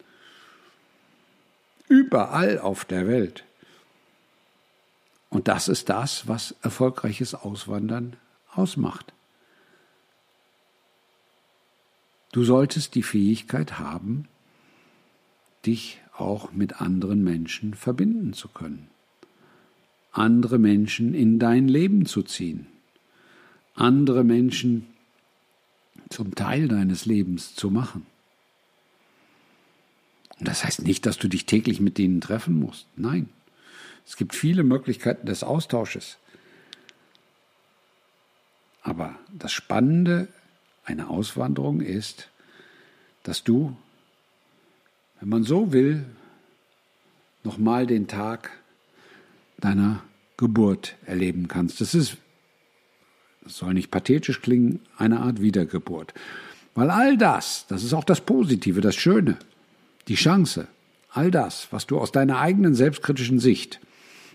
[1.88, 3.44] Überall auf der Welt.
[5.32, 8.16] Und das ist das, was erfolgreiches Auswandern
[8.52, 9.14] ausmacht.
[12.32, 14.28] Du solltest die Fähigkeit haben,
[15.64, 18.88] dich auch mit anderen Menschen verbinden zu können,
[20.12, 22.66] andere Menschen in dein Leben zu ziehen,
[23.74, 24.86] andere Menschen
[26.10, 28.04] zum Teil deines Lebens zu machen.
[30.38, 32.86] Und das heißt nicht, dass du dich täglich mit denen treffen musst.
[32.96, 33.30] Nein.
[34.06, 36.18] Es gibt viele Möglichkeiten des Austausches.
[38.82, 40.28] Aber das Spannende
[40.84, 42.28] einer Auswanderung ist,
[43.22, 43.76] dass du,
[45.20, 46.04] wenn man so will,
[47.44, 48.50] nochmal den Tag
[49.58, 50.02] deiner
[50.36, 51.80] Geburt erleben kannst.
[51.80, 52.16] Das ist,
[53.44, 56.14] das soll nicht pathetisch klingen, eine Art Wiedergeburt.
[56.74, 59.38] Weil all das, das ist auch das Positive, das Schöne,
[60.08, 60.66] die Chance,
[61.10, 63.80] all das, was du aus deiner eigenen selbstkritischen Sicht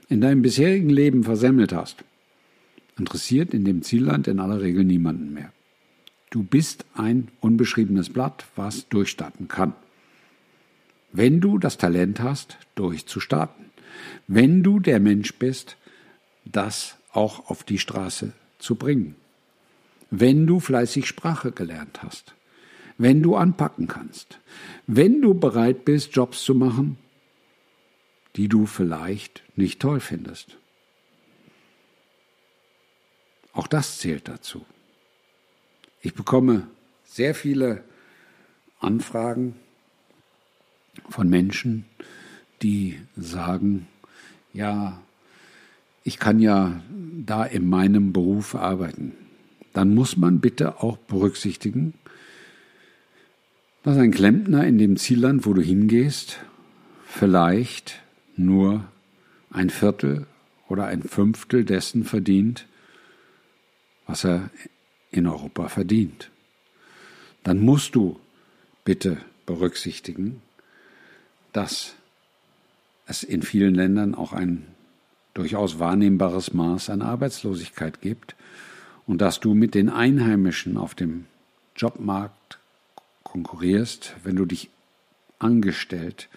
[0.09, 2.03] in deinem bisherigen Leben versemmelt hast,
[2.97, 5.51] interessiert in dem Zielland in aller Regel niemanden mehr.
[6.29, 9.73] Du bist ein unbeschriebenes Blatt, was durchstarten kann.
[11.13, 13.65] Wenn du das Talent hast, durchzustarten.
[14.27, 15.77] Wenn du der Mensch bist,
[16.45, 19.15] das auch auf die Straße zu bringen.
[20.11, 22.33] Wenn du fleißig Sprache gelernt hast.
[22.97, 24.39] Wenn du anpacken kannst.
[24.85, 26.97] Wenn du bereit bist, Jobs zu machen,
[28.37, 30.57] die du vielleicht nicht toll findest.
[33.51, 34.65] Auch das zählt dazu.
[36.01, 36.67] Ich bekomme
[37.03, 37.83] sehr viele
[38.79, 39.55] Anfragen
[41.09, 41.85] von Menschen,
[42.61, 43.87] die sagen,
[44.53, 45.01] ja,
[46.03, 46.81] ich kann ja
[47.25, 49.13] da in meinem Beruf arbeiten.
[49.73, 51.95] Dann muss man bitte auch berücksichtigen,
[53.83, 56.39] dass ein Klempner in dem Zielland, wo du hingehst,
[57.07, 58.01] vielleicht
[58.37, 58.85] nur
[59.49, 60.27] ein Viertel
[60.67, 62.67] oder ein Fünftel dessen verdient,
[64.05, 64.49] was er
[65.11, 66.29] in Europa verdient.
[67.43, 68.19] Dann musst du
[68.83, 70.41] bitte berücksichtigen,
[71.53, 71.95] dass
[73.05, 74.67] es in vielen Ländern auch ein
[75.33, 78.35] durchaus wahrnehmbares Maß an Arbeitslosigkeit gibt
[79.05, 81.25] und dass du mit den Einheimischen auf dem
[81.75, 82.59] Jobmarkt
[83.23, 84.69] konkurrierst, wenn du dich
[85.39, 86.27] angestellt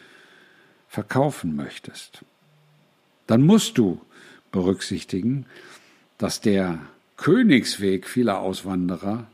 [0.91, 2.25] verkaufen möchtest.
[3.29, 4.01] Dann musst du
[4.51, 5.47] berücksichtigen,
[6.19, 6.81] dass der
[7.17, 9.29] Königsweg vieler Auswanderer,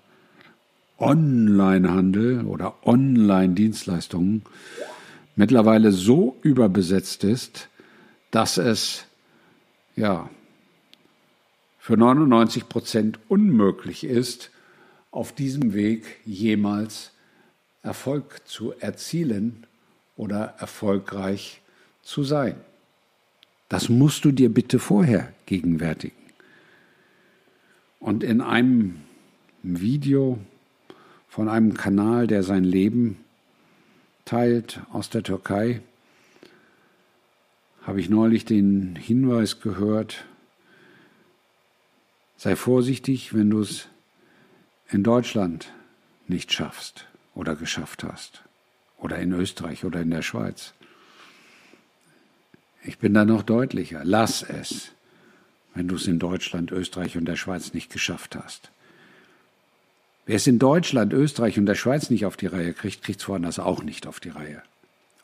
[0.99, 4.43] Onlinehandel oder Online-Dienstleistungen,
[5.35, 7.71] mittlerweile so überbesetzt ist,
[8.31, 9.07] dass es
[9.95, 10.29] ja
[11.79, 14.51] für 99 Prozent unmöglich ist,
[15.11, 17.13] auf diesem Weg jemals
[17.83, 19.67] Erfolg zu erzielen
[20.17, 21.61] oder erfolgreich
[22.03, 22.57] zu sein.
[23.69, 26.17] Das musst du dir bitte vorher gegenwärtigen.
[28.01, 29.01] Und in einem
[29.63, 30.39] Video
[31.29, 33.19] von einem Kanal, der sein Leben
[34.25, 35.81] teilt aus der Türkei,
[37.83, 40.25] habe ich neulich den Hinweis gehört,
[42.37, 43.89] sei vorsichtig, wenn du es
[44.89, 45.73] in Deutschland
[46.29, 48.46] nicht schaffst oder geschafft hast
[49.07, 50.75] oder in Österreich oder in der Schweiz.
[52.83, 54.03] Ich bin da noch deutlicher.
[54.05, 54.93] Lass es
[55.77, 58.71] wenn du es in Deutschland, Österreich und der Schweiz nicht geschafft hast.
[60.25, 63.29] Wer es in Deutschland, Österreich und der Schweiz nicht auf die Reihe kriegt, kriegt es
[63.29, 64.63] woanders auch nicht auf die Reihe.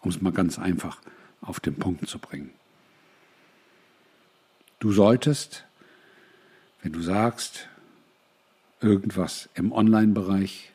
[0.03, 1.01] Um es mal ganz einfach
[1.41, 2.51] auf den Punkt zu bringen.
[4.79, 5.65] Du solltest,
[6.83, 7.69] wenn du sagst,
[8.83, 10.71] irgendwas im Online-Bereich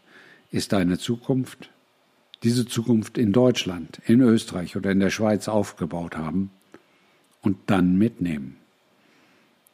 [0.49, 1.69] ist deine Zukunft,
[2.43, 6.51] diese Zukunft in Deutschland, in Österreich oder in der Schweiz aufgebaut haben
[7.41, 8.57] und dann mitnehmen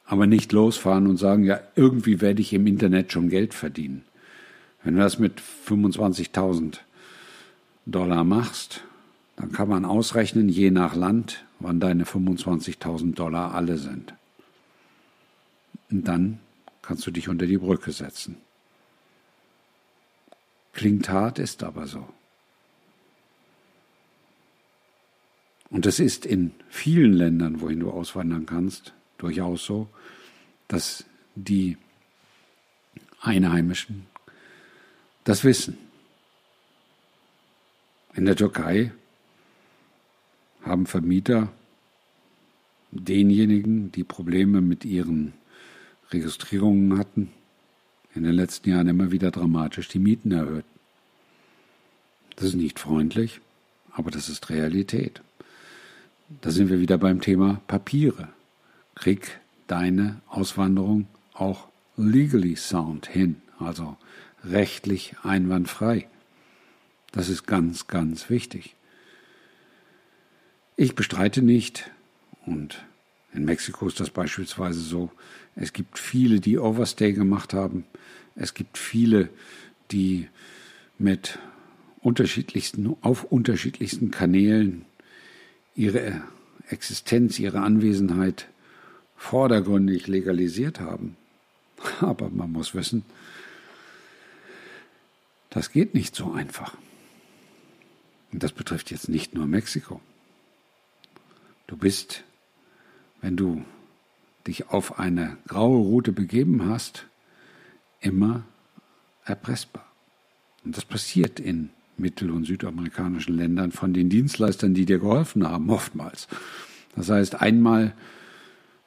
[0.05, 4.03] aber nicht losfahren und sagen, ja, irgendwie werde ich im Internet schon Geld verdienen.
[4.83, 6.79] Wenn du das mit 25.000
[7.85, 8.83] Dollar machst,
[9.37, 14.13] dann kann man ausrechnen, je nach Land, wann deine 25.000 Dollar alle sind.
[15.89, 16.39] Und dann
[16.81, 18.37] kannst du dich unter die Brücke setzen.
[20.73, 22.07] Klingt hart, ist aber so.
[25.73, 29.89] Und es ist in vielen Ländern, wohin du auswandern kannst, durchaus so,
[30.67, 31.03] dass
[31.33, 31.77] die
[33.19, 34.05] Einheimischen
[35.23, 35.79] das wissen.
[38.13, 38.91] In der Türkei
[40.61, 41.51] haben Vermieter
[42.91, 45.33] denjenigen, die Probleme mit ihren
[46.11, 47.31] Registrierungen hatten,
[48.13, 50.65] in den letzten Jahren immer wieder dramatisch die Mieten erhöht.
[52.35, 53.41] Das ist nicht freundlich,
[53.91, 55.23] aber das ist Realität.
[56.29, 58.29] Da sind wir wieder beim Thema Papiere.
[58.95, 61.67] Krieg deine Auswanderung auch
[61.97, 63.97] legally sound hin, also
[64.43, 66.07] rechtlich einwandfrei.
[67.11, 68.75] Das ist ganz, ganz wichtig.
[70.75, 71.91] Ich bestreite nicht,
[72.45, 72.83] und
[73.33, 75.11] in Mexiko ist das beispielsweise so,
[75.55, 77.85] es gibt viele, die Overstay gemacht haben,
[78.35, 79.29] es gibt viele,
[79.91, 80.27] die
[80.97, 81.37] mit
[82.01, 84.85] unterschiedlichsten, auf unterschiedlichsten Kanälen
[85.75, 86.21] ihre
[86.69, 88.47] Existenz, ihre Anwesenheit
[89.15, 91.15] vordergründig legalisiert haben.
[92.01, 93.05] Aber man muss wissen,
[95.49, 96.75] das geht nicht so einfach.
[98.31, 100.01] Und das betrifft jetzt nicht nur Mexiko.
[101.67, 102.23] Du bist,
[103.21, 103.63] wenn du
[104.47, 107.05] dich auf eine graue Route begeben hast,
[108.01, 108.43] immer
[109.25, 109.85] erpressbar.
[110.65, 115.69] Und das passiert in mittel- und südamerikanischen Ländern von den Dienstleistern, die dir geholfen haben,
[115.69, 116.27] oftmals.
[116.95, 117.93] Das heißt, einmal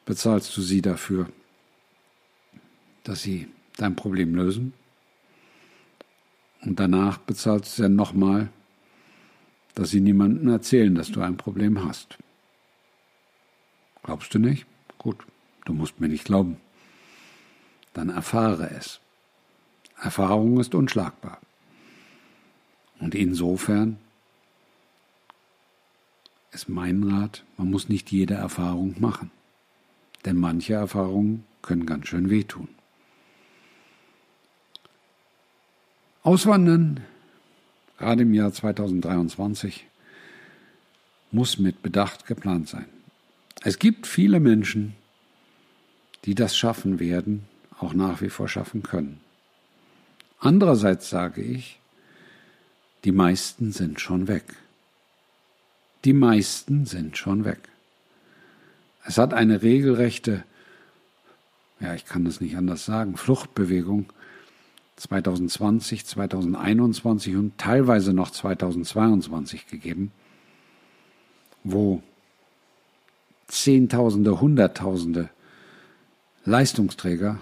[0.05, 1.29] bezahlst du sie dafür,
[3.03, 3.47] dass sie
[3.77, 4.73] dein Problem lösen.
[6.61, 8.49] Und danach bezahlst du sie dann nochmal,
[9.75, 12.17] dass sie niemandem erzählen, dass du ein Problem hast.
[14.03, 14.65] Glaubst du nicht?
[14.97, 15.17] Gut,
[15.65, 16.57] du musst mir nicht glauben.
[17.93, 18.99] Dann erfahre es.
[20.01, 21.39] Erfahrung ist unschlagbar.
[22.99, 23.97] Und insofern
[26.51, 29.31] ist mein Rat, man muss nicht jede Erfahrung machen.
[30.25, 32.67] Denn manche Erfahrungen können ganz schön wehtun.
[36.23, 37.01] Auswandern,
[37.97, 39.87] gerade im Jahr 2023,
[41.31, 42.87] muss mit Bedacht geplant sein.
[43.61, 44.95] Es gibt viele Menschen,
[46.25, 47.45] die das schaffen werden,
[47.79, 49.21] auch nach wie vor schaffen können.
[50.39, 51.79] Andererseits sage ich,
[53.07, 54.43] die meisten sind schon weg.
[56.03, 57.69] Die meisten sind schon weg.
[59.05, 60.43] Es hat eine regelrechte,
[61.79, 64.07] ja, ich kann das nicht anders sagen, Fluchtbewegung
[64.97, 70.11] 2020, 2021 und teilweise noch 2022 gegeben,
[71.63, 72.03] wo
[73.47, 75.29] Zehntausende, Hunderttausende
[76.43, 77.39] Leistungsträger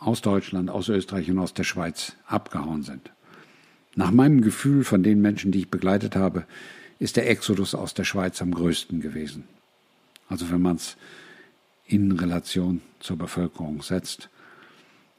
[0.00, 3.12] aus Deutschland, aus Österreich und aus der Schweiz abgehauen sind.
[3.94, 6.46] Nach meinem Gefühl von den Menschen, die ich begleitet habe,
[6.98, 9.44] ist der Exodus aus der Schweiz am größten gewesen.
[10.28, 10.96] Also wenn man es
[11.86, 14.28] in Relation zur Bevölkerung setzt,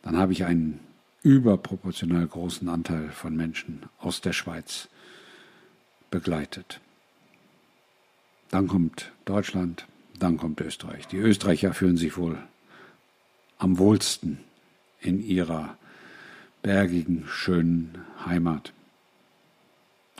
[0.03, 0.79] dann habe ich einen
[1.21, 4.87] überproportional großen Anteil von Menschen aus der Schweiz
[6.09, 6.79] begleitet.
[8.49, 9.85] Dann kommt Deutschland,
[10.17, 11.07] dann kommt Österreich.
[11.07, 12.37] Die Österreicher fühlen sich wohl
[13.57, 14.39] am wohlsten
[14.99, 15.77] in ihrer
[16.61, 18.73] bergigen, schönen Heimat,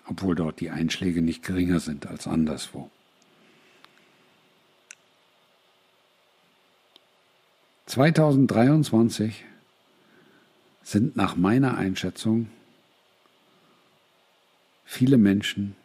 [0.06, 2.90] obwohl dort die Einschläge nicht geringer sind als anderswo.
[7.88, 9.34] ...2023
[10.82, 12.48] sind nach meiner Einschätzung
[14.86, 15.76] viele Menschen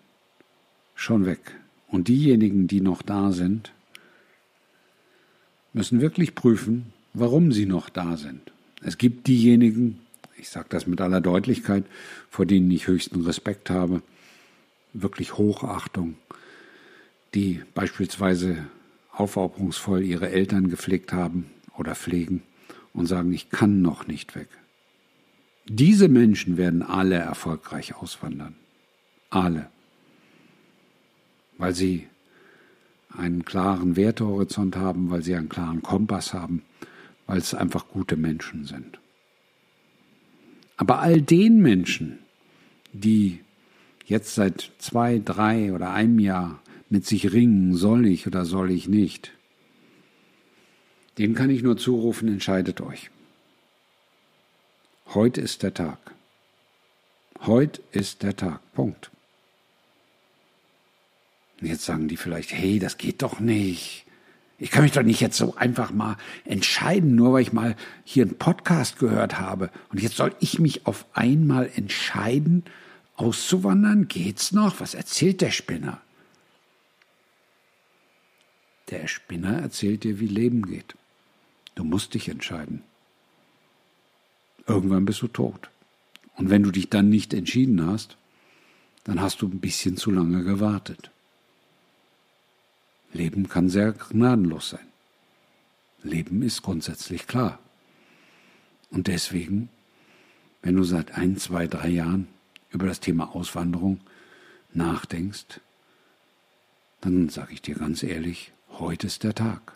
[0.95, 1.57] schon weg.
[1.89, 3.73] Und diejenigen, die noch da sind,
[5.73, 8.53] müssen wirklich prüfen, warum sie noch da sind.
[8.83, 10.06] Es gibt diejenigen,
[10.39, 11.85] ich sage das mit aller Deutlichkeit,
[12.31, 14.03] vor denen ich höchsten Respekt habe,
[14.93, 16.17] wirklich Hochachtung,
[17.35, 18.67] die beispielsweise
[19.13, 22.43] aufopferungsvoll ihre Eltern gepflegt haben oder pflegen
[22.93, 24.49] und sagen, ich kann noch nicht weg.
[25.69, 28.55] Diese Menschen werden alle erfolgreich auswandern.
[29.31, 29.69] Alle.
[31.59, 32.07] Weil sie
[33.11, 36.63] einen klaren Wertehorizont haben, weil sie einen klaren Kompass haben,
[37.27, 39.01] weil es einfach gute Menschen sind.
[40.77, 42.19] Aber all den Menschen,
[42.93, 43.41] die
[44.07, 48.89] jetzt seit zwei, drei oder einem Jahr mit sich ringen, soll ich oder soll ich
[48.89, 49.33] nicht,
[51.19, 53.11] dem kann ich nur zurufen, entscheidet euch.
[55.15, 55.99] Heute ist der Tag.
[57.41, 58.61] Heute ist der Tag.
[58.75, 59.11] Punkt.
[61.61, 64.06] Jetzt sagen die vielleicht, hey, das geht doch nicht.
[64.59, 68.25] Ich kann mich doch nicht jetzt so einfach mal entscheiden, nur weil ich mal hier
[68.25, 69.71] einen Podcast gehört habe.
[69.91, 72.65] Und jetzt soll ich mich auf einmal entscheiden,
[73.17, 74.09] auszuwandern?
[74.09, 74.81] Geht's noch?
[74.81, 76.01] Was erzählt der Spinner?
[78.91, 80.95] Der Spinner erzählt dir, wie Leben geht.
[81.75, 82.83] Du musst dich entscheiden.
[84.67, 85.71] Irgendwann bist du tot.
[86.37, 88.17] Und wenn du dich dann nicht entschieden hast,
[89.05, 91.11] dann hast du ein bisschen zu lange gewartet.
[93.17, 94.87] Leben kann sehr gnadenlos sein.
[96.03, 97.59] Leben ist grundsätzlich klar.
[98.91, 99.69] Und deswegen,
[100.63, 102.29] wenn du seit ein, zwei, drei Jahren
[102.71, 104.01] über das Thema Auswanderung
[104.73, 105.61] nachdenkst,
[107.01, 109.73] dann sage ich dir ganz ehrlich, heute ist der Tag.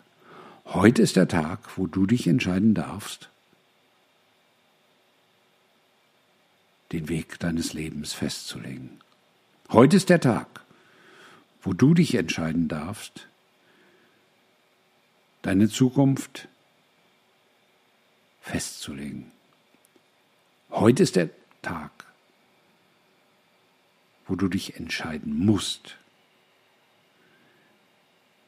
[0.65, 3.29] Heute ist der Tag, wo du dich entscheiden darfst,
[6.91, 9.01] den Weg deines Lebens festzulegen.
[9.69, 10.61] Heute ist der Tag,
[11.61, 13.27] wo du dich entscheiden darfst,
[15.41, 16.47] deine Zukunft
[18.41, 19.31] festzulegen.
[20.69, 21.29] Heute ist der
[21.61, 21.91] Tag,
[24.27, 25.97] wo du dich entscheiden musst.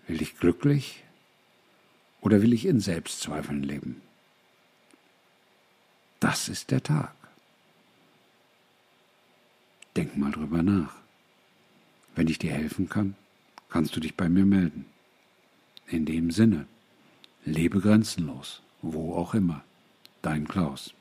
[0.08, 1.04] Will ich glücklich
[2.22, 4.02] oder will ich in Selbstzweifeln leben?
[6.20, 7.14] Das ist der Tag.
[9.96, 10.96] Denk mal drüber nach.
[12.16, 13.16] Wenn ich dir helfen kann,
[13.70, 14.86] kannst du dich bei mir melden.
[15.88, 16.68] In dem Sinne,
[17.46, 19.64] lebe grenzenlos, wo auch immer.
[20.22, 20.94] Dein Klaus.